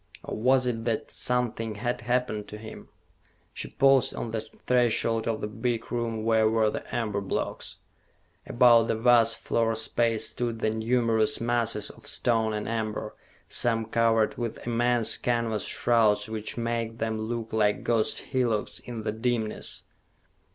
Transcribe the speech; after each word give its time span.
Or 0.23 0.35
was 0.35 0.65
it 0.65 0.83
that 0.85 1.11
something 1.11 1.75
had 1.75 2.01
happened 2.01 2.47
to 2.47 2.57
him? 2.57 2.89
She 3.53 3.69
paused 3.69 4.15
on 4.15 4.31
the 4.31 4.41
threshold 4.65 5.27
of 5.27 5.41
the 5.41 5.47
big 5.47 5.91
room 5.91 6.23
where 6.23 6.49
were 6.49 6.71
the 6.71 6.83
amber 6.95 7.21
blocks. 7.21 7.77
About 8.47 8.87
the 8.87 8.95
vast 8.95 9.37
floor 9.37 9.75
space 9.75 10.29
stood 10.31 10.57
the 10.57 10.71
numerous 10.71 11.39
masses 11.39 11.91
of 11.91 12.07
stone 12.07 12.51
and 12.51 12.67
amber, 12.67 13.13
some 13.47 13.85
covered 13.85 14.39
with 14.39 14.65
immense 14.65 15.17
canvas 15.17 15.65
shrouds 15.65 16.27
which 16.27 16.57
made 16.57 16.97
them 16.97 17.19
look 17.19 17.53
like 17.53 17.83
ghost 17.83 18.21
hillocks 18.31 18.79
in 18.79 19.03
the 19.03 19.11
dimness. 19.11 19.83